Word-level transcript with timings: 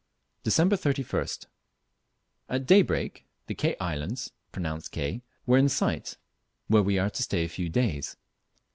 Dec. 0.43 0.67
31st 0.69 1.45
At 2.49 2.65
daybreak 2.65 3.27
the 3.45 3.53
Ke 3.53 3.75
Islands 3.79 4.31
(pronounced 4.51 4.91
Kay) 4.91 5.21
were 5.45 5.59
in 5.59 5.69
sight, 5.69 6.17
where 6.65 6.81
we 6.81 6.97
are 6.97 7.11
to 7.11 7.21
stay 7.21 7.45
a 7.45 7.47
few 7.47 7.69
days. 7.69 8.17